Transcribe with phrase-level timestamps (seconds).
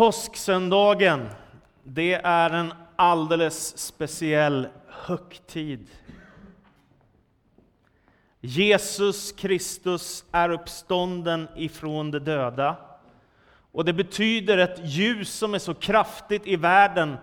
[0.00, 1.28] Påsksöndagen,
[1.84, 5.88] det är en alldeles speciell högtid.
[8.40, 12.76] Jesus Kristus är uppstånden ifrån de döda.
[13.72, 17.16] Och det betyder ett ljus som är så kraftigt i världen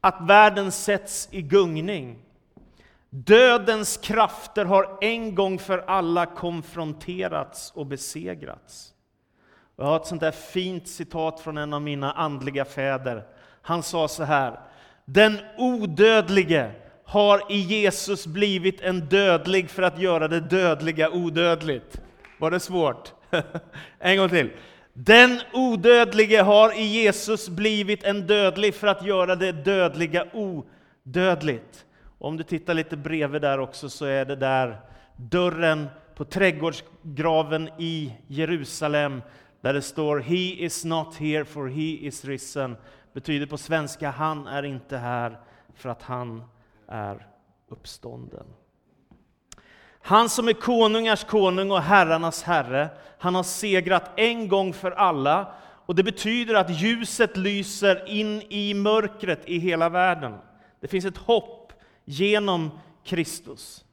[0.00, 2.18] att världen sätts i gungning.
[3.10, 8.93] Dödens krafter har en gång för alla konfronterats och besegrats.
[9.76, 13.24] Jag har ett sånt där fint citat från en av mina andliga fäder.
[13.62, 14.60] Han sa så här.
[15.04, 16.70] Den odödlige
[17.04, 22.00] har i Jesus blivit en dödlig för att göra det dödliga odödligt.
[22.38, 23.12] Var det svårt?
[23.98, 24.50] en gång till.
[24.92, 31.84] Den odödlige har i Jesus blivit en dödlig för att göra det dödliga odödligt.
[32.18, 34.80] Om du tittar lite bredvid där också så är det där
[35.16, 39.22] dörren på trädgårdsgraven i Jerusalem
[39.64, 42.76] där det står He is not here for he is risen.
[43.12, 45.40] Betyder på svenska, han är inte här
[45.74, 46.42] för att han
[46.88, 47.26] är
[47.68, 48.46] uppstånden.
[50.02, 52.88] Han som är konungars konung och herrarnas herre,
[53.18, 55.54] han har segrat en gång för alla.
[55.86, 60.34] Och det betyder att ljuset lyser in i mörkret i hela världen.
[60.80, 61.72] Det finns ett hopp
[62.04, 62.70] genom
[63.04, 63.83] Kristus.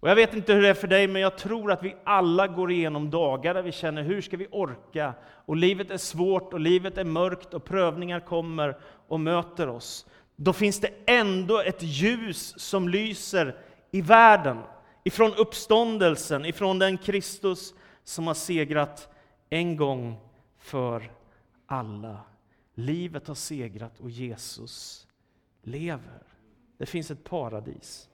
[0.00, 2.48] Och jag vet inte hur det är för dig, men jag tror att vi alla
[2.48, 5.14] går igenom dagar där vi känner, hur ska vi orka?
[5.46, 8.78] Och livet är svårt och livet är mörkt och prövningar kommer
[9.08, 10.06] och möter oss.
[10.36, 13.56] Då finns det ändå ett ljus som lyser
[13.90, 14.58] i världen,
[15.04, 19.08] ifrån uppståndelsen, ifrån den Kristus som har segrat
[19.50, 20.16] en gång
[20.58, 21.12] för
[21.66, 22.20] alla.
[22.74, 25.06] Livet har segrat och Jesus
[25.62, 26.22] lever.
[26.78, 28.09] Det finns ett paradis.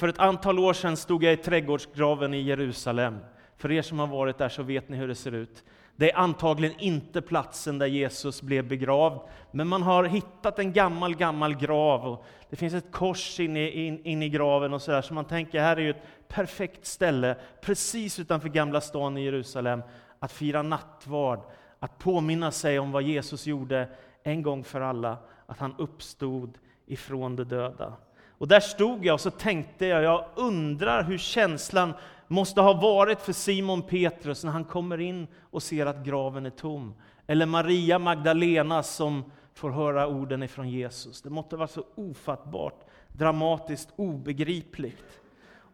[0.00, 3.18] För ett antal år sedan stod jag i trädgårdsgraven i Jerusalem.
[3.56, 5.64] För er som har varit där så vet ni hur det ser ut.
[5.96, 11.16] Det är antagligen inte platsen där Jesus blev begravd, men man har hittat en gammal,
[11.16, 12.06] gammal grav.
[12.06, 15.60] Och det finns ett kors inne in, in i graven och sådär, så man tänker
[15.60, 19.82] här är ju ett perfekt ställe, precis utanför Gamla stan i Jerusalem,
[20.18, 21.40] att fira nattvard,
[21.78, 23.88] att påminna sig om vad Jesus gjorde
[24.22, 27.96] en gång för alla, att han uppstod ifrån de döda.
[28.40, 31.94] Och där stod jag och så tänkte jag, jag undrar hur känslan
[32.26, 36.50] måste ha varit för Simon Petrus när han kommer in och ser att graven är
[36.50, 36.94] tom.
[37.26, 41.22] Eller Maria Magdalena som får höra orden ifrån Jesus.
[41.22, 45.20] Det måste vara så ofattbart, dramatiskt, obegripligt.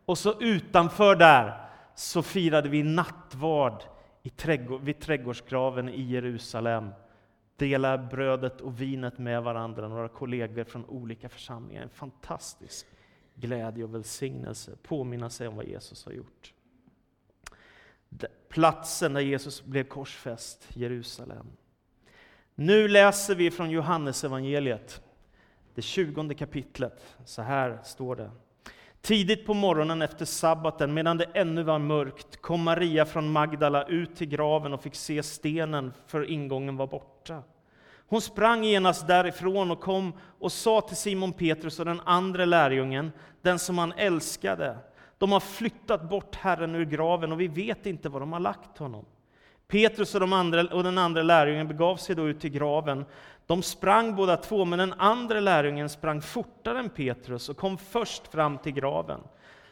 [0.07, 1.61] Och så utanför där
[1.95, 3.83] så firade vi nattvard
[4.23, 6.91] i trädgård, vid trädgårdsgraven i Jerusalem
[7.57, 11.83] dela brödet och vinet med varandra, några kollegor från olika församlingar.
[11.83, 12.87] En fantastisk
[13.35, 16.53] glädje och välsignelse, påminna sig om vad Jesus har gjort.
[18.49, 21.47] Platsen där Jesus blev korsfäst, Jerusalem.
[22.55, 25.03] Nu läser vi från Johannesevangeliet,
[25.75, 27.17] det tjugonde kapitlet.
[27.25, 28.31] Så här står det.
[29.01, 34.17] Tidigt på morgonen efter sabbaten, medan det ännu var mörkt, kom Maria från Magdala ut
[34.17, 37.43] till graven och fick se stenen, för ingången var borta.
[38.09, 43.13] Hon sprang genast därifrån och kom och sa till Simon Petrus och den andra lärjungen,
[43.43, 44.79] den som han älskade,
[45.19, 48.79] de har flyttat bort Herren ur graven och vi vet inte var de har lagt
[48.79, 49.05] honom.
[49.69, 53.05] Petrus och, de andra, och den andra lärjungen begav sig då ut till graven.
[53.47, 58.29] De sprang båda två, men den andra lärjungen sprang fortare än Petrus och kom först
[58.29, 59.21] fram till graven.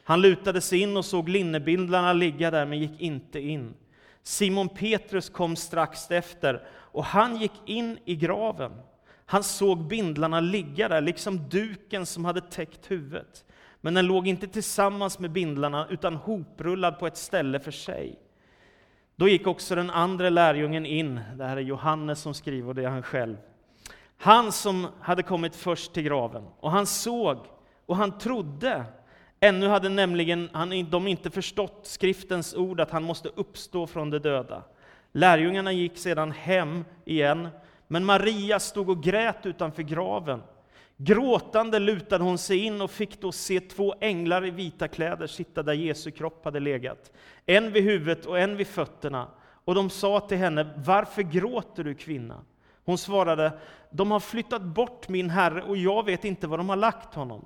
[0.05, 3.75] Han lutade sig in och såg linnebindlarna ligga där, men gick inte in.
[4.23, 8.73] Simon Petrus kom strax efter, och han gick in i graven.
[9.27, 13.45] Han såg bindlarna ligga där, liksom duken som hade täckt huvudet.
[13.81, 18.19] Men den låg inte tillsammans med bindlarna, utan hoprullad på ett ställe för sig.
[19.17, 22.85] Då gick också den andra lärjungen in, det här är Johannes som skriver, och det
[22.85, 23.37] är han själv.
[24.19, 27.39] Han som hade kommit först till graven, och han såg,
[27.87, 28.85] och han trodde.
[29.41, 34.19] Ännu hade nämligen han, de inte förstått skriftens ord att han måste uppstå från de
[34.19, 34.63] döda.
[35.13, 37.49] Lärjungarna gick sedan hem igen,
[37.87, 40.43] men Maria stod och grät utanför graven.
[40.97, 45.63] Gråtande lutade hon sig in och fick då se två änglar i vita kläder sitta
[45.63, 47.13] där Jesu kropp hade legat,
[47.47, 49.29] en vid huvudet och en vid fötterna.
[49.65, 52.45] Och de sa till henne, varför gråter du kvinna?
[52.85, 53.59] Hon svarade,
[53.91, 57.45] de har flyttat bort min herre och jag vet inte var de har lagt honom.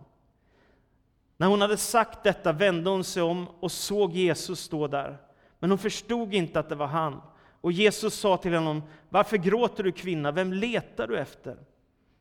[1.37, 5.19] När hon hade sagt detta vände hon sig om och såg Jesus stå där,
[5.59, 7.21] men hon förstod inte att det var han.
[7.61, 11.57] Och Jesus sa till honom, varför gråter du kvinna, vem letar du efter?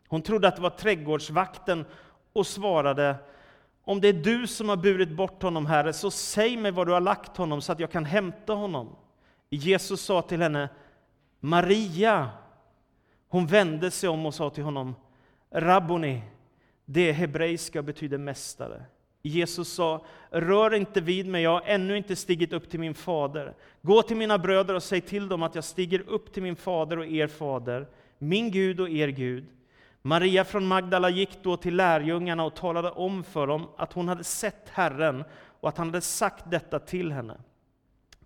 [0.07, 1.85] Hon trodde att det var trädgårdsvakten
[2.33, 3.15] och svarade,
[3.83, 6.91] om det är du som har burit bort honom, Herre, så säg mig var du
[6.91, 8.95] har lagt honom så att jag kan hämta honom.
[9.49, 10.69] Jesus sa till henne,
[11.39, 12.29] Maria.
[13.27, 14.95] Hon vände sig om och sa till honom,
[15.51, 16.21] Rabboni,
[16.85, 18.85] det hebreiska betyder mästare.
[19.21, 23.53] Jesus sa, rör inte vid mig, jag har ännu inte stigit upp till min fader.
[23.81, 26.97] Gå till mina bröder och säg till dem att jag stiger upp till min fader
[26.99, 27.87] och er fader,
[28.17, 29.45] min Gud och er Gud.
[30.01, 34.23] Maria från Magdala gick då till lärjungarna och talade om för dem att hon hade
[34.23, 35.23] sett Herren
[35.59, 37.37] och att han hade sagt detta till henne.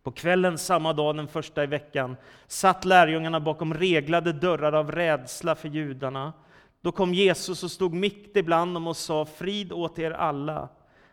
[0.03, 2.15] På kvällen samma dag, den första i veckan,
[2.47, 6.33] satt lärjungarna bakom reglade dörrar av rädsla för judarna.
[6.81, 10.69] Då kom Jesus och stod mitt ibland dem och sa, frid åt er alla.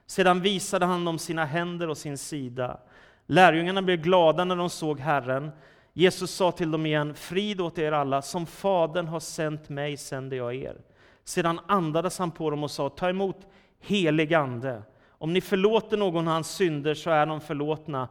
[0.06, 2.80] Sedan visade han dem sina händer och sin sida.
[3.26, 5.50] Lärjungarna blev glada när de såg Herren.
[5.98, 10.36] Jesus sa till dem igen, frid åt er alla, som Fadern har sänt mig sänder
[10.36, 10.76] jag er.
[11.24, 13.46] Sedan andades han på dem och sa, ta emot
[13.80, 14.82] helig ande.
[15.08, 18.08] Om ni förlåter någon hans synder så är de förlåtna.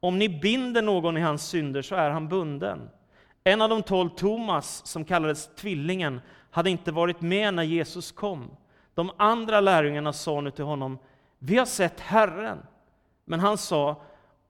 [0.00, 2.90] Om ni binder någon i hans synder så är han bunden.
[3.44, 6.20] En av de tolv, Thomas, som kallades Tvillingen,
[6.50, 8.50] hade inte varit med när Jesus kom.
[8.94, 10.98] De andra lärjungarna sa nu till honom,
[11.38, 12.58] vi har sett Herren.
[13.24, 14.02] Men han sa,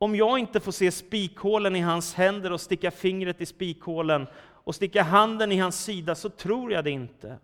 [0.02, 4.74] om jag inte får se spikhålen i hans händer och sticka fingret i spikhålen och
[4.74, 7.38] sticka handen i hans sida så tror jag det inte.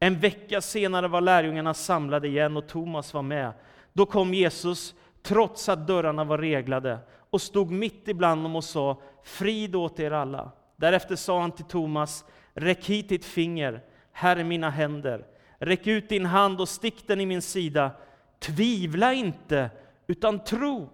[0.00, 3.52] En vecka senare var lärjungarna samlade igen och Thomas var med.
[3.92, 6.98] Då kom Jesus, trots att dörrarna var reglade,
[7.30, 10.50] och stod mitt ibland dem och sa, frid åt er alla.
[10.76, 12.24] Därefter sa han till Thomas,
[12.54, 13.82] räck hit ditt finger,
[14.12, 15.26] här är mina händer.
[15.58, 17.90] Räck ut din hand och stick den i min sida.
[18.38, 19.70] Tvivla inte,
[20.06, 20.90] utan tro.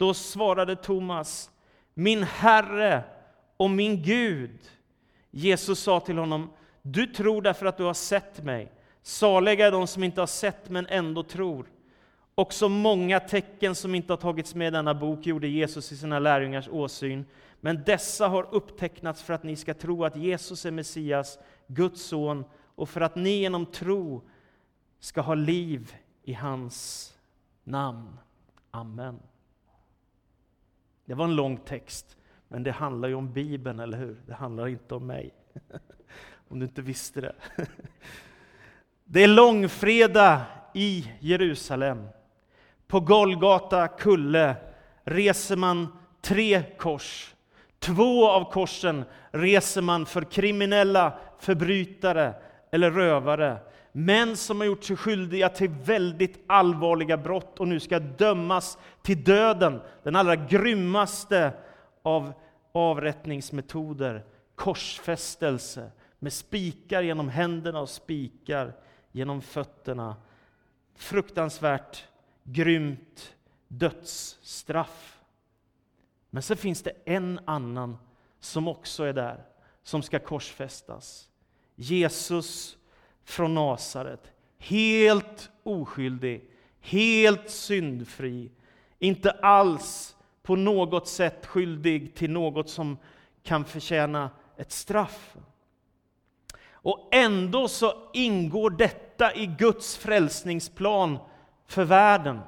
[0.00, 1.50] Då svarade Thomas,
[1.94, 3.02] min Herre
[3.56, 4.70] och min Gud.
[5.30, 6.50] Jesus sa till honom,
[6.82, 8.72] du tror därför att du har sett mig.
[9.02, 11.66] Saliga är de som inte har sett men ändå tror.
[12.34, 16.18] Också många tecken som inte har tagits med i denna bok gjorde Jesus i sina
[16.18, 17.24] lärjungars åsyn.
[17.60, 22.44] Men dessa har upptecknats för att ni ska tro att Jesus är Messias, Guds son,
[22.74, 24.22] och för att ni genom tro
[25.00, 27.12] ska ha liv i hans
[27.64, 28.18] namn.
[28.70, 29.20] Amen.
[31.10, 32.16] Det var en lång text,
[32.48, 34.16] men det handlar ju om Bibeln, eller hur?
[34.26, 35.34] Det handlar inte om mig.
[36.48, 37.34] om du inte visste det.
[39.04, 40.40] Det är långfredag
[40.74, 42.08] i Jerusalem.
[42.86, 44.56] På Golgata kulle
[45.04, 45.88] reser man
[46.20, 47.34] tre kors.
[47.78, 52.34] Två av korsen reser man för kriminella, förbrytare
[52.70, 53.58] eller rövare.
[53.92, 59.24] Män som har gjort sig skyldiga till väldigt allvarliga brott och nu ska dömas till
[59.24, 61.52] döden, den allra grymmaste
[62.02, 62.32] av
[62.72, 68.72] avrättningsmetoder, korsfästelse med spikar genom händerna och spikar
[69.12, 70.16] genom fötterna.
[70.94, 72.04] Fruktansvärt
[72.44, 73.34] grymt
[73.68, 75.20] dödsstraff.
[76.30, 77.98] Men så finns det en annan
[78.40, 79.44] som också är där,
[79.82, 81.28] som ska korsfästas.
[81.74, 82.76] Jesus
[83.24, 84.32] från Nasaret.
[84.58, 86.44] Helt oskyldig,
[86.80, 88.50] helt syndfri,
[88.98, 92.98] inte alls på något sätt skyldig till något som
[93.42, 95.36] kan förtjäna ett straff.
[96.82, 101.18] Och ändå så ingår detta i Guds frälsningsplan
[101.66, 102.40] för världen.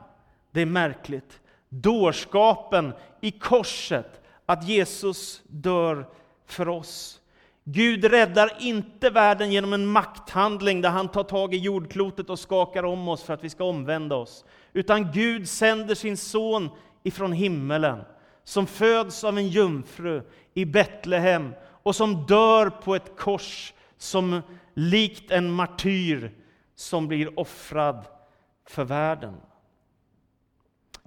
[0.51, 1.41] Det är märkligt.
[1.69, 6.09] Dårskapen i korset, att Jesus dör
[6.47, 7.22] för oss.
[7.65, 12.83] Gud räddar inte världen genom en makthandling där han tar tag i jordklotet och skakar
[12.83, 14.45] om oss för att vi ska omvända oss.
[14.73, 16.69] Utan Gud sänder sin son
[17.03, 18.05] ifrån himmelen,
[18.45, 20.23] som föds av en jungfru
[20.55, 24.41] i Betlehem och som dör på ett kors som
[24.75, 26.33] likt en martyr
[26.75, 28.07] som blir offrad
[28.67, 29.35] för världen.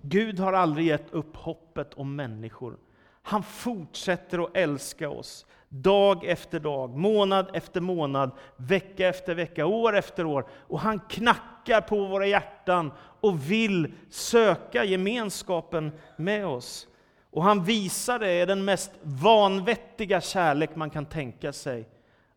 [0.02, 2.78] Gud har aldrig gett upp hoppet om människor.
[3.22, 9.96] Han fortsätter att älska oss dag efter dag, månad efter månad, vecka efter vecka, år
[9.96, 10.48] efter år.
[10.52, 12.92] Och han knackar på våra hjärtan
[13.22, 16.88] och vill söka gemenskapen med oss.
[17.32, 21.90] Och han visar det i den mest vanvettiga kärlek man kan tänka sig,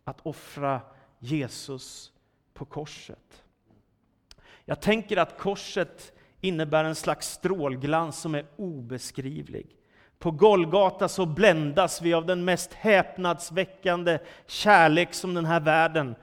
[0.04, 0.80] att offra
[1.18, 2.12] Jesus
[2.54, 3.42] på korset.
[4.64, 9.77] Jag tänker att korset innebär en slags strålglans som är obeskrivlig.
[10.18, 16.14] På Golgata så bländas vi av den mest häpnadsväckande kärlek som den här världen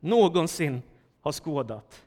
[0.00, 0.82] någonsin
[1.22, 2.02] har skådat.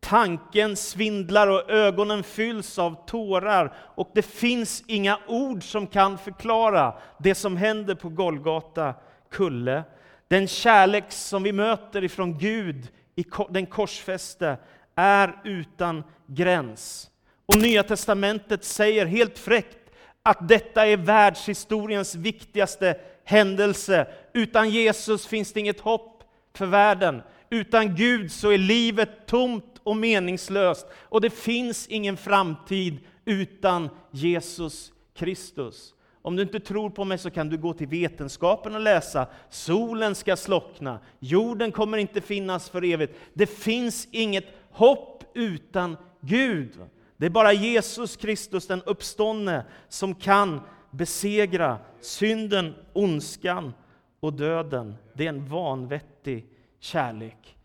[0.00, 6.94] Tanken svindlar och ögonen fylls av tårar och det finns inga ord som kan förklara
[7.18, 8.94] det som händer på Golgata
[9.30, 9.84] kulle.
[10.28, 14.56] Den kärlek som vi möter ifrån Gud i den korsfäste
[14.94, 17.10] är utan gräns.
[17.46, 19.87] Och Nya Testamentet säger helt fräckt
[20.22, 24.06] att detta är världshistoriens viktigaste händelse.
[24.32, 27.22] Utan Jesus finns det inget hopp för världen.
[27.50, 30.86] Utan Gud så är livet tomt och meningslöst.
[30.94, 35.94] Och det finns ingen framtid utan Jesus Kristus.
[36.22, 39.26] Om du inte tror på mig så kan du gå till vetenskapen och läsa.
[39.50, 43.18] Solen ska slockna, jorden kommer inte finnas för evigt.
[43.34, 46.70] Det finns inget hopp utan Gud.
[47.18, 50.60] Det är bara Jesus Kristus, den uppståndne, som kan
[50.90, 53.74] besegra synden, ondskan
[54.20, 54.94] och döden.
[55.14, 56.46] Det är en vanvettig
[56.80, 57.56] kärlek.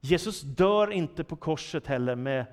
[0.00, 2.46] Jesus dör inte på korset heller med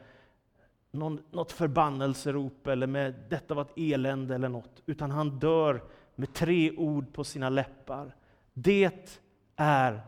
[0.92, 5.84] någon, något förbannelserop eller med detta var ett elände eller något, utan han dör
[6.16, 8.16] med tre ord på sina läppar.
[8.54, 9.14] Det
[9.56, 10.02] är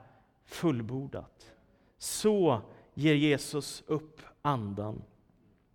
[0.45, 1.51] fullbordat.
[1.97, 2.61] Så
[2.93, 5.01] ger Jesus upp andan.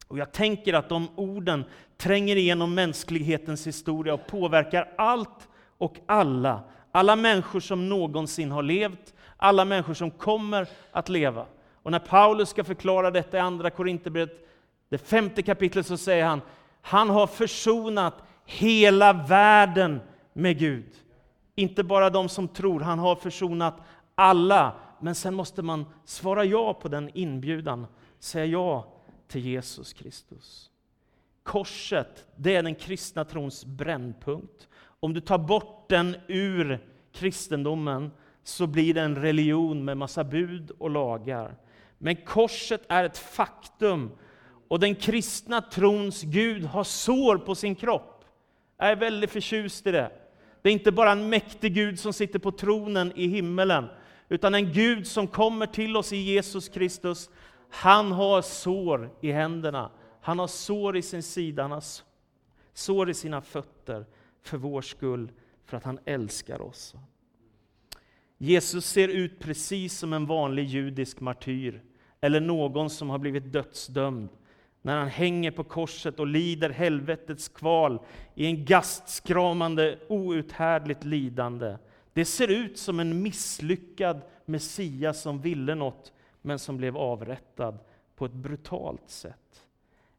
[0.08, 1.64] Och jag tänker att de orden
[1.96, 5.48] tränger igenom mänsklighetens historia och påverkar allt
[5.78, 6.62] och alla.
[6.92, 11.46] Alla människor som någonsin har levt, alla människor som kommer att leva.
[11.82, 14.48] Och när Paulus ska förklara detta i Andra Korinthierbrevet,
[14.88, 16.40] det femte kapitlet, så säger han,
[16.82, 20.00] han har försonat hela världen
[20.32, 20.92] med Gud.
[21.54, 23.76] Inte bara de som tror, han har försonat
[24.14, 24.72] alla.
[25.00, 27.86] Men sen måste man svara ja på den inbjudan,
[28.18, 28.95] säga ja
[29.28, 30.70] till Jesus Kristus.
[31.42, 34.68] Korset, det är den kristna trons brännpunkt.
[35.00, 36.78] Om du tar bort den ur
[37.12, 38.10] kristendomen
[38.42, 41.56] så blir det en religion med massa bud och lagar.
[41.98, 44.10] Men korset är ett faktum
[44.68, 48.24] och den kristna trons Gud har sår på sin kropp.
[48.78, 50.12] Jag är väldigt förtjust i det.
[50.62, 53.86] Det är inte bara en mäktig Gud som sitter på tronen i himmelen,
[54.28, 57.30] utan en Gud som kommer till oss i Jesus Kristus.
[57.70, 61.84] Han har sår i händerna, han har sår i sin sida, han har
[62.74, 64.06] sår i sina fötter
[64.42, 65.32] för vår skull,
[65.64, 66.94] för att han älskar oss.
[68.38, 71.82] Jesus ser ut precis som en vanlig judisk martyr,
[72.20, 74.28] eller någon som har blivit dödsdömd,
[74.82, 77.98] när han hänger på korset och lider helvetets kval
[78.34, 81.76] i en gastskramande, outhärdligt lidande.
[82.12, 86.12] Det ser ut som en misslyckad Messias som ville något,
[86.46, 87.78] men som blev avrättad
[88.16, 89.66] på ett brutalt sätt.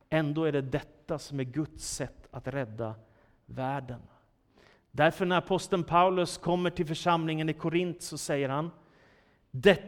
[0.09, 2.95] Ändå är det detta som är Guds sätt att rädda
[3.45, 4.01] världen.
[4.91, 8.71] Därför när aposteln Paulus kommer till församlingen i Korint så säger han,
[9.51, 9.79] det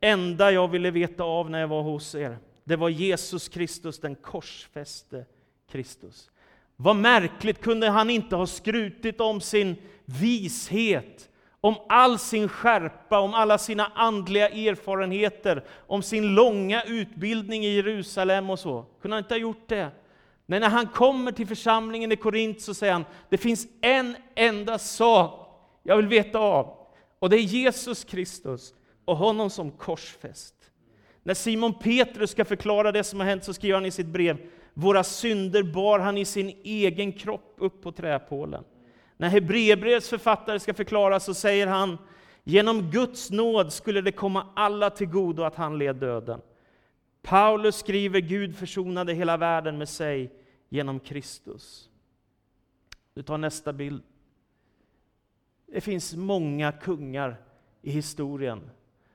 [0.00, 4.14] enda jag ville veta av när jag var hos er, det var Jesus Kristus, den
[4.14, 5.26] korsfäste
[5.68, 6.30] Kristus.
[6.76, 11.30] Vad märkligt, kunde han inte ha skrutit om sin vishet,
[11.66, 18.50] om all sin skärpa, om alla sina andliga erfarenheter, om sin långa utbildning i Jerusalem
[18.50, 18.86] och så?
[19.02, 19.90] Kunde han inte ha gjort det?
[20.46, 24.78] Men när han kommer till församlingen i Korint så säger han, det finns en enda
[24.78, 25.48] sak
[25.82, 26.76] jag vill veta av,
[27.18, 30.54] och det är Jesus Kristus och honom som korsfäst.
[31.22, 34.38] När Simon Petrus ska förklara det som har hänt så skriver han i sitt brev,
[34.74, 38.64] våra synder bar han i sin egen kropp upp på träpålen.
[39.16, 41.98] När Hebreerbrevets författare ska förklara så säger han,
[42.44, 46.40] genom Guds nåd skulle det komma alla till godo att han led döden.
[47.22, 50.32] Paulus skriver, Gud försonade hela världen med sig
[50.68, 51.90] genom Kristus.
[53.14, 54.02] Du tar nästa bild.
[55.66, 57.36] Det finns många kungar
[57.82, 58.70] i historien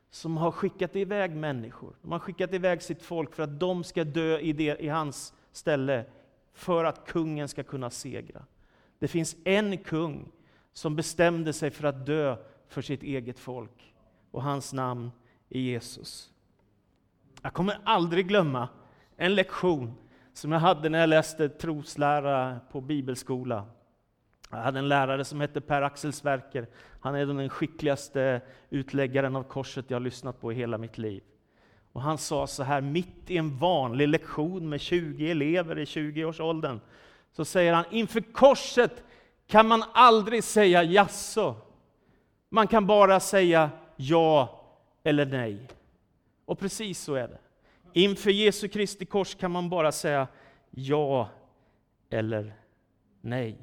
[0.09, 1.95] som har skickat iväg människor.
[2.01, 5.33] De har skickat iväg sitt folk för att de ska dö i, det, i hans
[5.51, 6.05] ställe,
[6.53, 8.45] för att kungen ska kunna segra.
[9.01, 10.31] Det finns en kung
[10.73, 13.93] som bestämde sig för att dö för sitt eget folk,
[14.31, 15.11] och hans namn
[15.49, 16.31] är Jesus.
[17.41, 18.69] Jag kommer aldrig glömma
[19.17, 19.93] en lektion
[20.33, 23.65] som jag hade när jag läste troslära på bibelskola.
[24.51, 26.67] Jag hade en lärare som hette Per-Axel Sverker.
[26.99, 31.23] Han är den skickligaste utläggaren av korset jag har lyssnat på i hela mitt liv.
[31.91, 36.79] Och han sa så här, mitt i en vanlig lektion med 20 elever i 20-årsåldern,
[37.31, 39.03] så säger han, inför korset
[39.47, 41.55] kan man aldrig säga jaså.
[42.49, 44.61] Man kan bara säga ja
[45.03, 45.67] eller nej.
[46.45, 47.39] Och precis så är det.
[47.93, 50.27] Inför Jesu Kristi kors kan man bara säga
[50.69, 51.29] ja
[52.09, 52.53] eller
[53.21, 53.57] nej.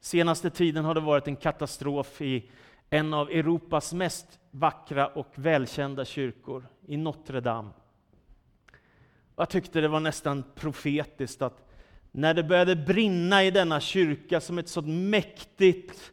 [0.00, 2.50] Senaste tiden har det varit en katastrof i
[2.90, 7.70] en av Europas mest vackra och välkända kyrkor, i Notre Dame.
[9.36, 11.68] Jag tyckte det var nästan profetiskt att
[12.12, 16.12] när det började brinna i denna kyrka som ett sådant mäktigt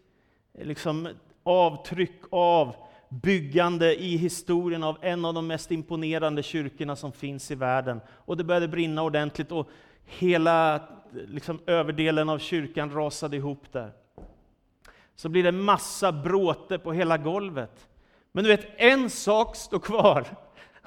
[0.53, 1.09] liksom,
[1.43, 2.75] avtryck av
[3.09, 8.01] byggande i historien av en av de mest imponerande kyrkorna som finns i världen.
[8.09, 9.69] Och det började brinna ordentligt och
[10.05, 10.81] hela
[11.27, 13.91] liksom, överdelen av kyrkan rasade ihop där.
[15.15, 17.88] så blir det massa bråte på hela golvet.
[18.31, 20.25] Men du vet, en sak står kvar,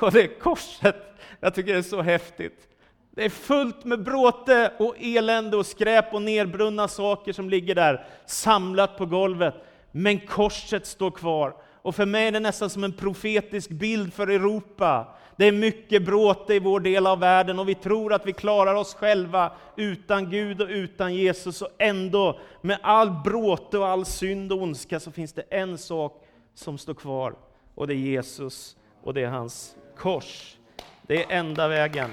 [0.02, 0.96] och det korset.
[1.40, 2.68] Jag tycker det är så häftigt.
[3.10, 8.06] Det är fullt med bråte och elände och skräp och nerbrunna saker som ligger där
[8.26, 9.54] samlat på golvet.
[9.90, 11.54] Men korset står kvar.
[11.82, 15.06] Och för mig är det nästan som en profetisk bild för Europa.
[15.36, 18.74] Det är mycket bråte i vår del av världen och vi tror att vi klarar
[18.74, 21.62] oss själva utan Gud och utan Jesus.
[21.62, 26.24] Och ändå, med all bråte och all synd och ondska, så finns det en sak
[26.54, 27.34] som står kvar.
[27.74, 30.56] Och det är Jesus och det är hans kors.
[31.02, 32.10] Det är enda vägen.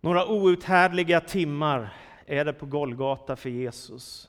[0.00, 1.92] Några outhärdliga timmar
[2.26, 4.28] är det på Golgata för Jesus.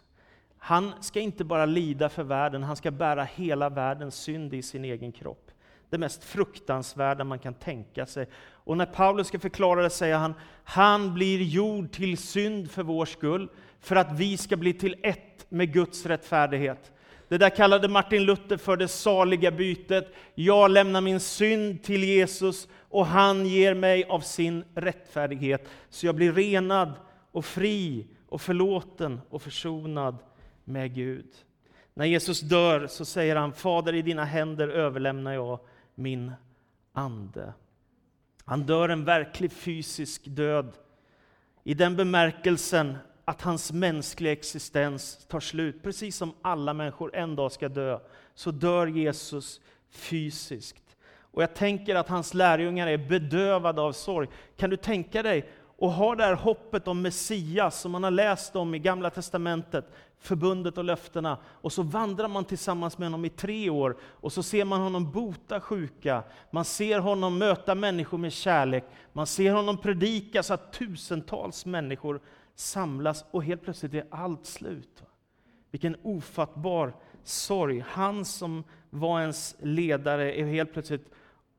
[0.58, 4.86] Han ska inte bara lida för världen, han ska bära hela världens synd i sin
[4.86, 5.52] egen kropp.
[5.90, 8.28] Det mest fruktansvärda man kan tänka sig.
[8.36, 13.06] Och när Paulus ska förklara det säger han, han blir gjord till synd för vår
[13.06, 13.50] skull,
[13.80, 16.92] för att vi ska bli till ett med Guds rättfärdighet.
[17.34, 20.14] Det där kallade Martin Luther för det saliga bytet.
[20.36, 26.16] Jag lämnar min synd till Jesus och han ger mig av sin rättfärdighet, så jag
[26.16, 26.94] blir renad
[27.32, 30.18] och fri och förlåten och försonad
[30.64, 31.26] med Gud.
[31.94, 35.60] När Jesus dör så säger han, Fader i dina händer överlämnar jag
[35.96, 36.32] min
[36.92, 37.54] ande.
[38.46, 40.74] Han dör en verklig fysisk död
[41.64, 45.84] i den bemärkelsen att hans mänskliga existens tar slut.
[45.84, 48.00] Precis som alla människor en dag ska dö,
[48.36, 49.62] så dör Jesus
[49.92, 50.84] fysiskt.
[51.34, 54.28] Och jag tänker att hans lärjungar är bedövade av sorg.
[54.58, 58.56] Kan du tänka dig och ha det här hoppet om Messias som man har läst
[58.56, 59.86] om i Gamla Testamentet,
[60.20, 64.44] förbundet och löftena, och så vandrar man tillsammans med honom i tre år, och så
[64.44, 69.78] ser man honom bota sjuka, man ser honom möta människor med kärlek, man ser honom
[69.78, 72.22] predika så att tusentals människor
[72.56, 75.04] samlas, och helt plötsligt är allt slut.
[75.72, 77.84] Vilken ofattbar sorg.
[77.88, 81.10] Han som var ens ledare är helt plötsligt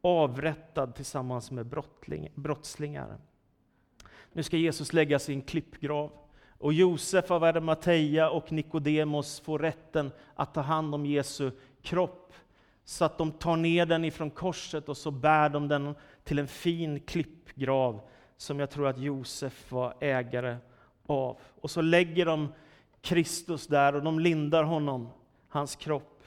[0.01, 1.67] avrättad tillsammans med
[2.35, 3.19] brottslingar.
[4.33, 6.13] Nu ska Jesus läggas i en klippgrav.
[6.59, 11.51] Och Josef av Arimatea och Nikodemos får rätten att ta hand om Jesu
[11.83, 12.33] kropp,
[12.85, 16.49] så att de tar ner den ifrån korset och så bär de den till en
[16.49, 18.01] fin klippgrav,
[18.37, 20.57] som jag tror att Josef var ägare
[21.07, 21.39] av.
[21.61, 22.53] Och så lägger de
[23.01, 25.09] Kristus där och de lindar honom,
[25.49, 26.25] hans kropp.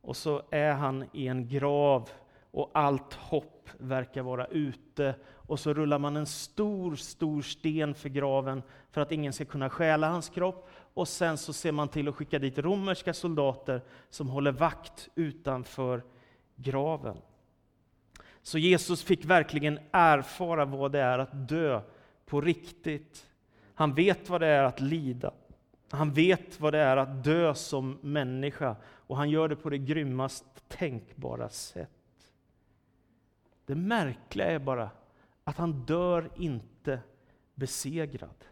[0.00, 2.10] Och så är han i en grav
[2.50, 5.14] och allt hopp verkar vara ute.
[5.32, 9.70] Och så rullar man en stor, stor sten för graven för att ingen ska kunna
[9.70, 10.68] stjäla hans kropp.
[10.94, 16.02] Och sen så ser man till att skicka dit romerska soldater som håller vakt utanför
[16.56, 17.16] graven.
[18.42, 21.80] Så Jesus fick verkligen erfara vad det är att dö
[22.26, 23.27] på riktigt.
[23.78, 25.32] Han vet vad det är att lida.
[25.90, 29.78] Han vet vad det är att dö som människa och han gör det på det
[29.78, 32.32] grymmast tänkbara sätt.
[33.66, 34.90] Det märkliga är bara
[35.44, 37.00] att han dör inte
[37.54, 38.44] besegrad,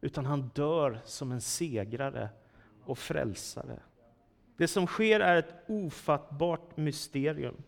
[0.00, 2.28] utan han dör som en segrare
[2.84, 3.80] och frälsare.
[4.56, 7.62] Det som sker är ett ofattbart mysterium.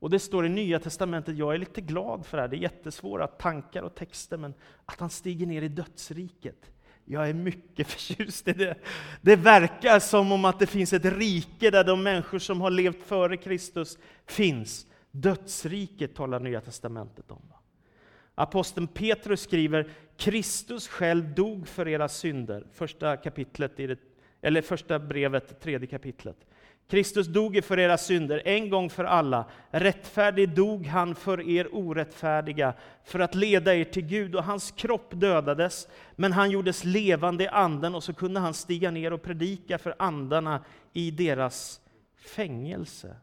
[0.00, 2.58] Och det står i Nya Testamentet, jag är lite glad för det här, det är
[2.58, 4.54] jättesvåra tankar och texter, men
[4.86, 6.70] att han stiger ner i dödsriket.
[7.04, 8.74] Jag är mycket förtjust i det.
[9.20, 13.02] Det verkar som om att det finns ett rike där de människor som har levt
[13.02, 14.86] före Kristus finns.
[15.10, 17.42] Dödsriket talar Nya Testamentet om.
[18.34, 22.66] Aposteln Petrus skriver, Kristus själv dog för era synder.
[22.72, 23.98] Första kapitlet i det,
[24.40, 26.36] eller första brevet, tredje kapitlet.
[26.88, 29.44] Kristus dog för era synder en gång för alla.
[29.70, 32.74] Rättfärdig dog han för er orättfärdiga,
[33.04, 34.34] för att leda er till Gud.
[34.34, 38.90] Och hans kropp dödades, men han gjordes levande i anden, och så kunde han stiga
[38.90, 41.80] ner och predika för andarna i deras
[42.16, 43.16] fängelse.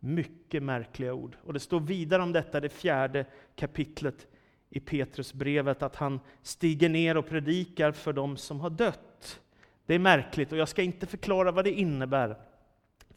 [0.00, 1.36] Mycket märkliga ord.
[1.44, 3.24] Och det står vidare om detta, det fjärde
[3.56, 4.26] kapitlet
[4.70, 9.40] i Petrusbrevet, att han stiger ner och predikar för dem som har dött.
[9.86, 12.36] Det är märkligt, och jag ska inte förklara vad det innebär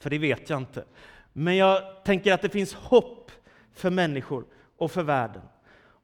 [0.02, 0.86] för det vet jag inte.
[1.34, 3.32] Men jag tänker att det finns hopp
[3.74, 4.46] för människor
[4.78, 5.42] och för världen.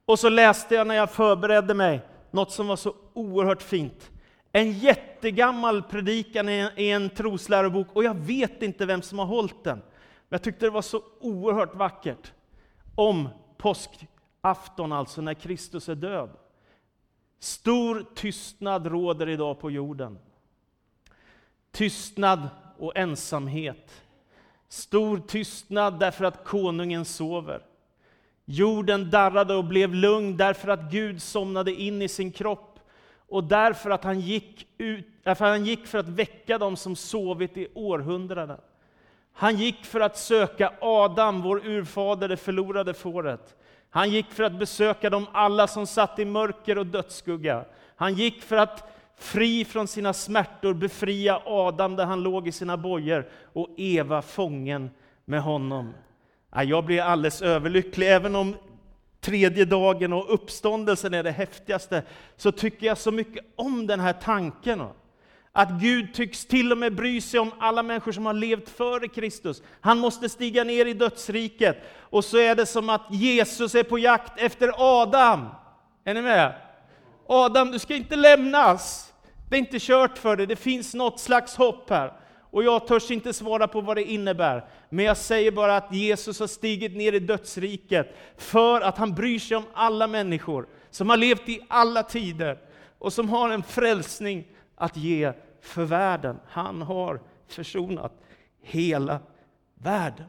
[0.05, 4.12] Och så läste jag när jag förberedde mig något som var så oerhört fint.
[4.51, 9.77] En jättegammal predikan i en troslärobok, och jag vet inte vem som har hållit den.
[9.77, 9.86] Men
[10.29, 12.31] jag tyckte det var så oerhört vackert.
[12.95, 16.29] Om påskafton, alltså när Kristus är död.
[17.39, 20.17] Stor tystnad råder idag på jorden.
[21.71, 22.49] Tystnad
[22.80, 24.04] och ensamhet.
[24.70, 27.62] Stor tystnad därför att konungen sover.
[28.46, 32.80] Jorden darrade och blev lugn därför att Gud somnade in i sin kropp
[33.28, 37.58] och därför att han gick, ut, därför han gick för att väcka dem som sovit
[37.58, 38.60] i århundraden.
[39.34, 43.56] Han gick för att söka Adam, vår urfader, det förlorade fåret.
[43.90, 47.66] Han gick för att besöka dem alla som satt i mörker och dödsskugga.
[47.96, 52.77] Han gick för att fri från sina smärtor befria Adam där han låg i sina
[52.77, 54.89] bojor och Eva fången
[55.25, 55.93] med honom.
[56.65, 58.56] Jag blir alldeles överlycklig, även om
[59.21, 62.03] tredje dagen och uppståndelsen är det häftigaste,
[62.38, 64.84] så tycker jag så mycket om den här tanken.
[65.51, 69.08] Att Gud tycks till och med bry sig om alla människor som har levt före
[69.08, 69.63] Kristus.
[69.82, 71.77] Han måste stiga ner i dödsriket.
[71.99, 75.45] Och så är det som att Jesus är på jakt efter Adam.
[76.03, 76.53] Är ni med?
[77.27, 79.07] Adam, du ska inte lämnas.
[79.49, 82.13] Det är inte kört för dig, det finns något slags hopp här.
[82.51, 86.39] Och jag törs inte svara på vad det innebär, men jag säger bara att Jesus
[86.39, 91.17] har stigit ner i dödsriket för att han bryr sig om alla människor som har
[91.17, 92.60] levt i alla tider
[92.99, 96.39] och som har en frälsning att ge för världen.
[96.47, 98.13] Han har försonat
[98.62, 99.19] hela
[99.75, 100.25] världen.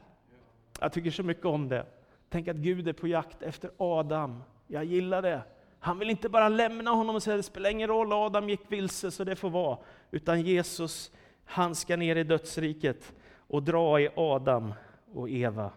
[0.79, 1.85] Jag tycker så mycket om det.
[2.29, 4.43] Tänk att Gud är på jakt efter Adam.
[4.67, 5.41] Jag gillar det.
[5.79, 9.11] Han vill inte bara lämna honom och säga det spelar ingen roll, Adam gick vilse
[9.11, 9.77] så det får vara.
[10.11, 11.11] Utan Jesus,
[11.45, 14.73] han ska ner i dödsriket och dra i Adam
[15.13, 15.71] och Eva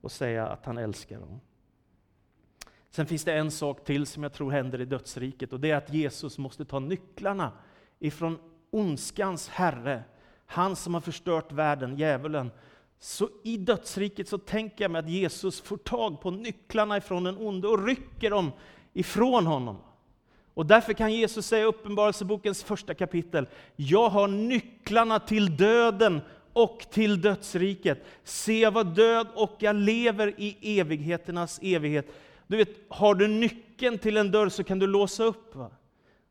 [0.00, 1.40] och säga att han älskar dem.
[2.90, 5.76] Sen finns det en sak till som jag tror händer i dödsriket och det är
[5.76, 7.52] att Jesus måste ta nycklarna
[7.98, 8.38] ifrån
[8.70, 10.02] ondskans herre,
[10.46, 12.50] han som har förstört världen, djävulen.
[12.98, 17.38] Så i dödsriket så tänker jag mig att Jesus får tag på nycklarna ifrån den
[17.38, 18.52] onde och rycker dem
[18.94, 19.76] ifrån honom.
[20.54, 26.20] Och därför kan Jesus säga i Uppenbarelsebokens första kapitel, jag har nycklarna till döden
[26.52, 28.04] och till dödsriket.
[28.24, 32.06] Se, jag var död och jag lever i evigheternas evighet.
[32.46, 35.54] Du vet, har du nyckeln till en dörr så kan du låsa upp.
[35.54, 35.70] Va?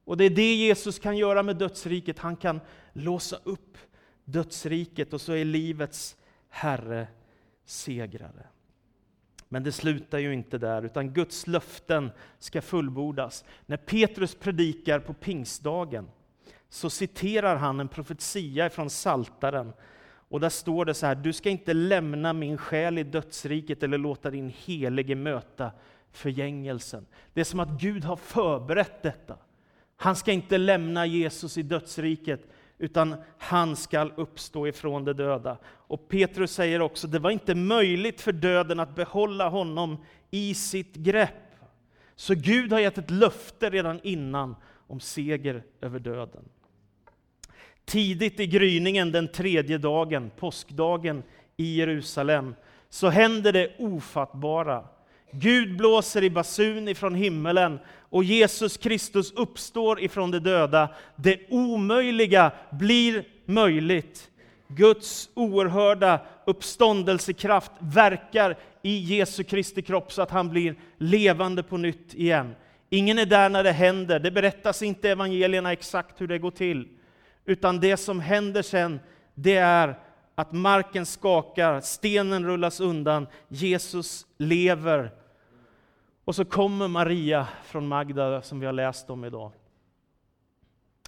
[0.05, 2.19] Och det är det Jesus kan göra med dödsriket.
[2.19, 2.59] Han kan
[2.93, 3.77] låsa upp
[4.25, 6.15] dödsriket och så är livets
[6.49, 7.07] Herre
[7.65, 8.47] segrare.
[9.53, 13.45] Men det slutar ju inte där, utan Guds löften ska fullbordas.
[13.65, 16.07] När Petrus predikar på pingstdagen
[16.69, 19.73] så citerar han en profetia från Saltaren.
[20.05, 23.97] Och där står det så här, du ska inte lämna min själ i dödsriket eller
[23.97, 25.71] låta din helige möta
[26.11, 27.05] förgängelsen.
[27.33, 29.37] Det är som att Gud har förberett detta.
[29.95, 35.57] Han ska inte lämna Jesus i dödsriket, utan han ska uppstå ifrån de döda.
[35.65, 39.97] Och Petrus säger också, det var inte möjligt för döden att behålla honom
[40.31, 41.29] i sitt grepp.
[42.15, 44.55] Så Gud har gett ett löfte redan innan
[44.87, 46.43] om seger över döden.
[47.85, 51.23] Tidigt i gryningen den tredje dagen, påskdagen
[51.57, 52.55] i Jerusalem,
[52.89, 54.87] så händer det ofattbara.
[55.39, 60.89] Gud blåser i basun ifrån himmelen och Jesus Kristus uppstår ifrån de döda.
[61.15, 64.29] Det omöjliga blir möjligt.
[64.67, 72.13] Guds oerhörda uppståndelsekraft verkar i Jesu Kristi kropp så att han blir levande på nytt
[72.13, 72.55] igen.
[72.89, 74.19] Ingen är där när det händer.
[74.19, 76.87] Det berättas inte i evangelierna exakt hur det går till.
[77.45, 78.99] Utan det som händer sen,
[79.35, 79.99] det är
[80.35, 85.11] att marken skakar, stenen rullas undan, Jesus lever
[86.25, 89.51] och så kommer Maria från Magda, som vi har läst om idag.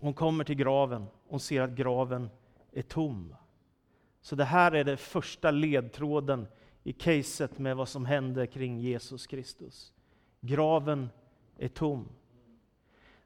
[0.02, 2.30] Hon kommer till graven, och ser att graven
[2.72, 3.36] är tom.
[4.22, 6.48] Så det här är den första ledtråden
[6.84, 9.94] i caset med vad som hände kring Jesus Kristus.
[10.42, 11.10] Graven
[11.58, 12.08] är tom.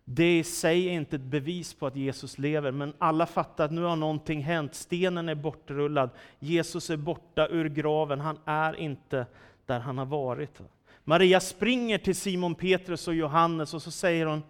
[0.06, 3.72] Det i sig är inte ett bevis på att Jesus lever, men alla fattar att
[3.72, 4.76] nu har någonting hänt.
[4.76, 9.26] Stenen är bortrullad, Jesus är borta ur graven, han är inte
[9.66, 10.62] där han har varit.
[11.10, 14.44] Maria springer till Simon Petrus och Johannes och så säger hon,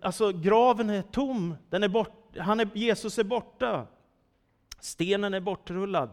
[0.00, 3.86] alltså graven är tom, den är bort, han är, Jesus är borta.
[4.80, 6.10] Stenen är bortrullad.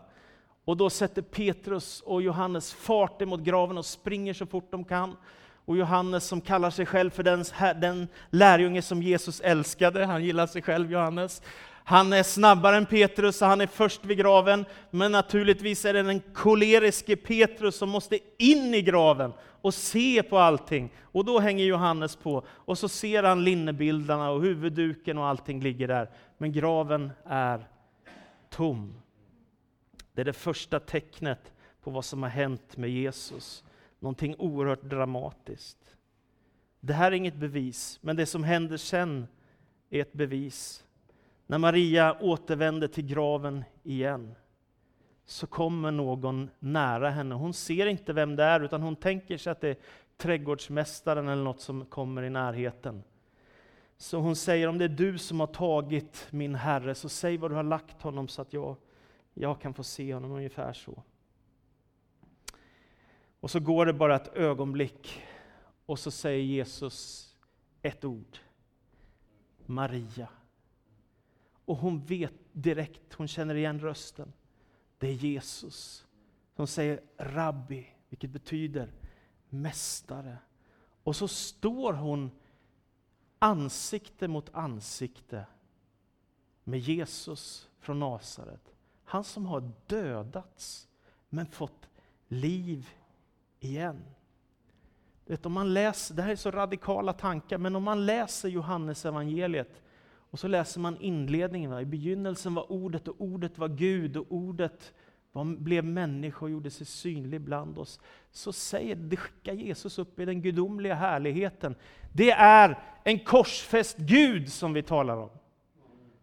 [0.66, 5.16] Och då sätter Petrus och Johannes fart emot graven och springer så fort de kan.
[5.66, 7.46] Och Johannes som kallar sig själv för den,
[7.82, 11.42] den lärjunge som Jesus älskade, han gillar sig själv Johannes,
[11.86, 14.66] han är snabbare än Petrus, och han är först vid graven.
[14.92, 20.38] Men naturligtvis är det den koleriske Petrus som måste in i graven och se på
[20.38, 20.94] allting.
[21.02, 25.88] Och då hänger Johannes på, och så ser han linnebildarna och huvudduken och allting ligger
[25.88, 26.10] där.
[26.38, 27.68] Men graven är
[28.50, 29.02] tom.
[30.14, 33.64] Det är det första tecknet på vad som har hänt med Jesus.
[34.00, 35.78] Någonting oerhört dramatiskt.
[36.80, 39.28] Det här är inget bevis, men det som händer sen
[39.90, 40.84] är ett bevis.
[41.54, 44.36] När Maria återvänder till graven igen.
[45.26, 47.36] så kommer någon nära henne.
[47.36, 49.78] Hon ser inte vem det är, utan hon tänker sig att det är
[50.18, 53.04] trädgårdsmästaren eller något som kommer i närheten.
[53.98, 57.50] Så hon säger, om det är du som har tagit min herre, så säg var
[57.50, 58.76] du har lagt honom så att jag,
[59.34, 61.04] jag kan få se honom, ungefär så.
[63.40, 65.22] Och så går det bara ett ögonblick,
[65.86, 67.28] och så säger Jesus
[67.82, 68.38] ett ord.
[69.66, 70.28] Maria.
[71.66, 74.34] Och hon vet direkt, hon känner igen rösten.
[74.98, 76.08] Det är Jesus
[76.56, 78.92] som säger Rabbi, vilket betyder
[79.50, 80.38] mästare.
[81.04, 82.32] Och så står hon
[83.40, 85.46] ansikte mot ansikte
[86.64, 88.74] med Jesus från Nasaret.
[89.04, 90.88] Han som har dödats
[91.30, 91.90] men fått
[92.28, 92.90] liv
[93.60, 94.04] igen.
[95.26, 99.06] Vet, om man läser, det här är så radikala tankar, men om man läser Johannes
[99.06, 99.82] evangeliet
[100.34, 101.72] och så läser man inledningen.
[101.72, 101.82] Va?
[101.82, 104.94] I begynnelsen var ordet och ordet var Gud och ordet
[105.32, 108.00] var, blev människa och gjorde sig synlig bland oss.
[108.32, 111.76] Så säger det skickar Jesus upp i den gudomliga härligheten.
[112.14, 115.30] Det är en korsfäst Gud som vi talar om.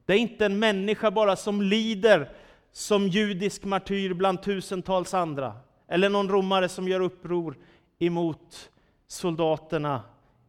[0.06, 2.32] Det är inte en människa bara som lider
[2.72, 5.54] som judisk martyr bland tusentals andra.
[5.88, 7.58] Eller någon romare som gör uppror
[7.98, 8.70] emot
[9.06, 10.02] soldaterna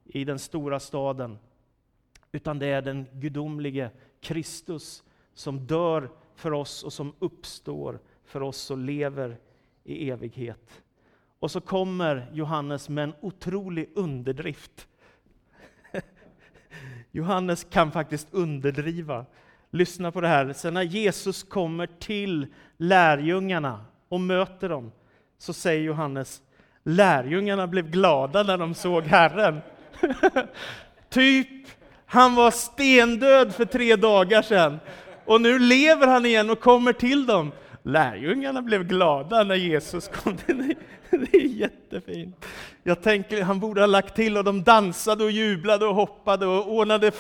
[0.06, 1.38] i den stora staden.
[2.32, 3.90] Utan det är den gudomlige
[4.22, 9.38] Kristus som dör för oss och som uppstår för oss och lever
[9.84, 10.84] i evighet.
[11.40, 14.88] Och så kommer Johannes med en otrolig underdrift.
[17.12, 19.26] Johannes kan faktiskt underdriva.
[19.72, 20.54] Lyssna på det här.
[20.54, 24.92] Sen när Jesus kommer till lärjungarna och möter dem,
[25.38, 26.42] så säger Johannes,
[26.84, 29.62] lärjungarna blev glada när de såg Herren.
[31.10, 31.68] typ,
[32.12, 34.80] han var stendöd för tre dagar sedan,
[35.26, 37.52] och nu lever han igen och kommer till dem.
[37.84, 40.38] Lärjungarna blev glada när Jesus kom.
[41.10, 42.46] Det är jättefint.
[42.84, 46.72] Jag tänker, han borde ha lagt till och de dansade och jublade och hoppade och
[46.72, 47.12] ordnade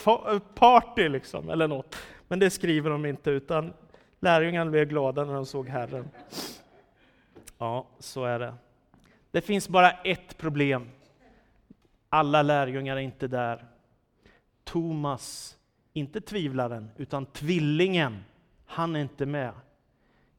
[0.55, 1.95] party liksom, eller något.
[2.27, 3.73] Men det skriver de inte, utan
[4.19, 6.09] lärjungarna blev glada när de såg Herren.
[7.57, 8.53] Ja, så är det.
[9.31, 10.89] Det finns bara ett problem.
[12.09, 13.70] Alla lärjungar är inte där.
[14.71, 15.55] Thomas,
[15.93, 18.23] inte tvivlaren, utan tvillingen,
[18.65, 19.51] han är inte med.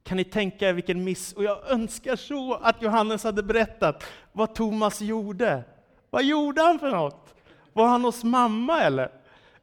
[0.02, 1.32] Kan ni tänka er vilken miss?
[1.32, 5.64] Och jag önskar så att Johannes hade berättat vad Thomas gjorde.
[6.10, 7.34] Vad gjorde han för något?
[7.72, 9.10] Var han hos mamma eller?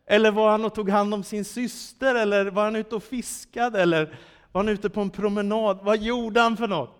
[0.05, 2.15] Eller var han och tog hand om sin syster?
[2.15, 3.81] Eller var han ute och fiskade?
[3.81, 4.17] Eller
[4.51, 5.79] var han ute på en promenad?
[5.83, 6.98] Vad gjorde han för något?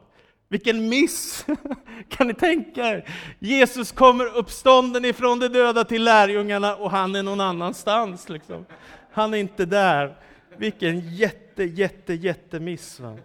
[0.49, 1.45] Vilken miss!
[2.09, 3.09] Kan ni tänka er?
[3.39, 8.29] Jesus kommer uppstånden ifrån de döda till lärjungarna och han är någon annanstans.
[8.29, 8.65] Liksom.
[9.11, 10.17] Han är inte där.
[10.57, 12.99] Vilken jätte, jätte, jättemiss.
[12.99, 13.17] Va?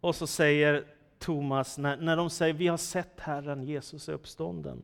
[0.00, 0.84] Och så säger
[1.18, 4.82] Thomas, när, när de säger vi har sett Herren, Jesus är uppstånden.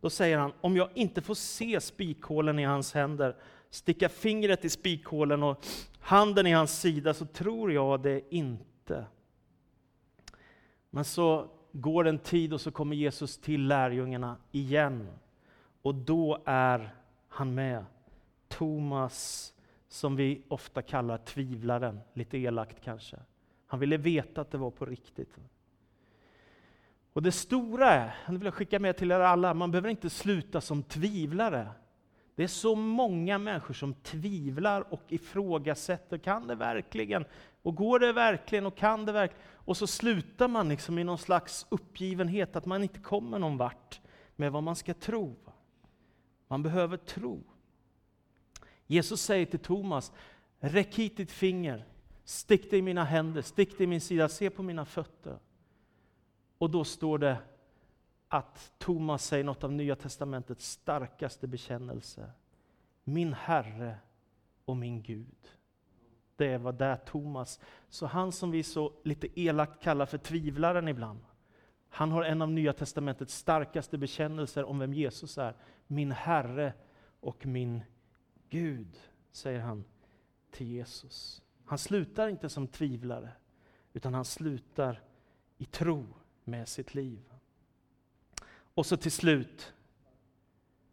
[0.00, 3.36] Då säger han, om jag inte får se spikhålen i hans händer,
[3.70, 5.66] sticka fingret i spikhålen och
[6.00, 9.06] handen i hans sida, så tror jag det inte.
[10.94, 15.08] Men så går en tid och så kommer Jesus till lärjungarna igen.
[15.82, 16.94] Och då är
[17.28, 17.84] han med.
[18.48, 19.52] Thomas,
[19.88, 23.16] som vi ofta kallar tvivlaren, lite elakt kanske.
[23.66, 25.38] Han ville veta att det var på riktigt.
[27.12, 30.10] Och det stora är, det vill jag skicka med till er alla, man behöver inte
[30.10, 31.68] sluta som tvivlare.
[32.34, 37.24] Det är så många människor som tvivlar och ifrågasätter, kan det verkligen?
[37.62, 38.66] Och går det verkligen?
[38.66, 39.42] Och kan det verkligen?
[39.50, 44.00] Och så slutar man liksom i någon slags uppgivenhet, att man inte kommer någon vart
[44.36, 45.36] med vad man ska tro.
[46.48, 47.42] Man behöver tro.
[48.86, 50.12] Jesus säger till Thomas,
[50.58, 51.84] räck hit ditt finger,
[52.24, 55.38] stick det i mina händer, stick det i min sida, se på mina fötter.
[56.58, 57.38] Och då står det
[58.28, 62.30] att Thomas säger något av Nya Testamentets starkaste bekännelse.
[63.04, 63.96] Min Herre
[64.64, 65.48] och min Gud.
[66.36, 71.20] Det var där Thomas, så han som vi så lite elakt kallar för tvivlaren ibland,
[71.94, 75.56] han har en av Nya Testamentets starkaste bekännelser om vem Jesus är.
[75.86, 76.72] Min Herre
[77.20, 77.82] och min
[78.48, 79.00] Gud,
[79.32, 79.84] säger han
[80.50, 81.42] till Jesus.
[81.64, 83.32] Han slutar inte som tvivlare,
[83.92, 85.02] utan han slutar
[85.58, 86.06] i tro
[86.44, 87.33] med sitt liv.
[88.74, 89.72] Och så till slut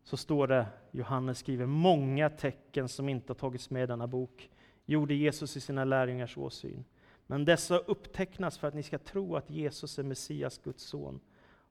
[0.04, 4.50] så står det, Johannes skriver, många tecken som inte har tagits med i denna bok
[4.86, 6.86] gjorde Jesus i sina lärjungars åsyn.
[7.28, 11.20] Men dessa upptecknas för att ni ska tro att Jesus är Messias, Guds son,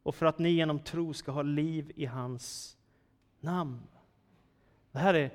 [0.03, 2.77] och för att ni genom tro ska ha liv i hans
[3.41, 3.83] namn.
[4.93, 5.31] Det här är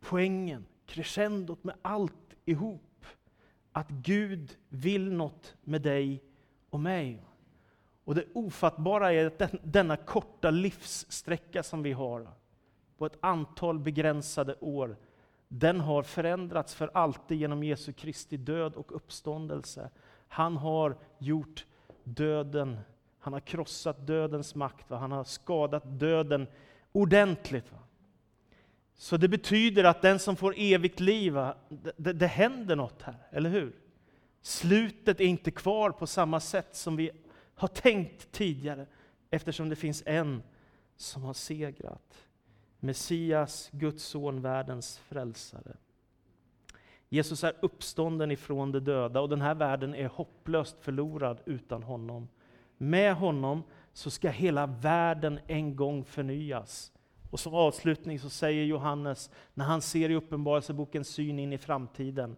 [0.00, 2.82] poängen, crescendot med allt ihop.
[3.72, 6.24] att Gud vill något med dig
[6.70, 7.24] och mig.
[8.10, 12.28] Och det ofattbara är att den, denna korta livssträcka som vi har,
[12.98, 14.96] på ett antal begränsade år,
[15.48, 19.90] den har förändrats för alltid genom Jesu Kristi död och uppståndelse.
[20.28, 21.66] Han har gjort
[22.04, 22.78] döden,
[23.18, 24.96] han har krossat dödens makt, va?
[24.96, 26.46] han har skadat döden
[26.92, 27.72] ordentligt.
[27.72, 27.78] Va?
[28.94, 31.34] Så det betyder att den som får evigt liv,
[31.96, 33.72] det, det händer något här, eller hur?
[34.42, 37.10] Slutet är inte kvar på samma sätt som vi
[37.60, 38.86] har tänkt tidigare,
[39.30, 40.42] eftersom det finns en
[40.96, 42.28] som har segrat.
[42.78, 45.76] Messias, Guds son, världens frälsare.
[47.08, 52.28] Jesus är uppstånden ifrån de döda och den här världen är hopplöst förlorad utan honom.
[52.78, 56.92] Med honom så ska hela världen en gång förnyas.
[57.30, 62.36] Och som avslutning så säger Johannes, när han ser i Uppenbarelsebokens syn in i framtiden,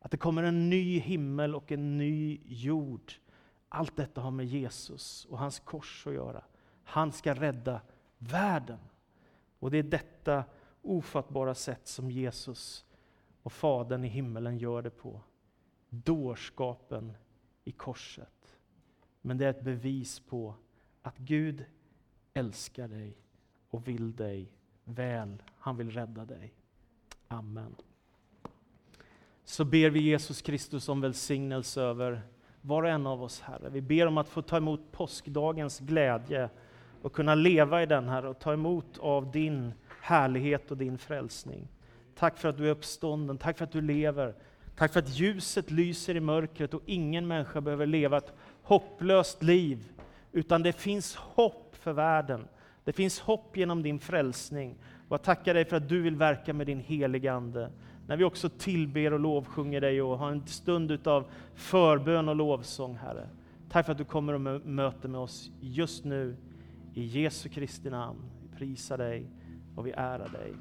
[0.00, 3.12] att det kommer en ny himmel och en ny jord.
[3.68, 6.44] Allt detta har med Jesus och hans kors att göra.
[6.84, 7.80] Han ska rädda
[8.18, 8.78] världen.
[9.58, 10.44] Och det är detta
[10.82, 12.84] ofattbara sätt som Jesus
[13.42, 15.20] och Fadern i himmelen gör det på.
[15.88, 17.12] Dårskapen
[17.64, 18.58] i korset.
[19.20, 20.54] Men det är ett bevis på
[21.02, 21.64] att Gud
[22.34, 23.16] älskar dig
[23.70, 24.52] och vill dig
[24.84, 25.42] väl.
[25.56, 26.54] Han vill rädda dig.
[27.28, 27.74] Amen.
[29.44, 32.22] Så ber vi Jesus Kristus om välsignelse över
[32.60, 33.70] var och en av oss, Herre.
[33.70, 36.48] Vi ber om att få ta emot påskdagens glädje
[37.02, 41.68] och kunna leva i den, Herre, och ta emot av din härlighet och din frälsning.
[42.14, 44.34] Tack för att du är uppstånden, tack för att du lever.
[44.76, 49.92] Tack för att ljuset lyser i mörkret och ingen människa behöver leva ett hopplöst liv,
[50.32, 52.48] utan det finns hopp för världen.
[52.84, 54.74] Det finns hopp genom din frälsning.
[55.08, 57.70] Och jag tackar dig för att du vill verka med din heliga Ande.
[58.08, 62.96] När vi också tillber och lovsjunger dig och har en stund av förbön och lovsång,
[62.96, 63.28] Herre.
[63.70, 66.36] Tack för att du kommer och möter med oss just nu.
[66.94, 68.18] I Jesu Kristi namn.
[68.42, 69.26] Vi prisar dig
[69.76, 70.54] och vi ärar dig.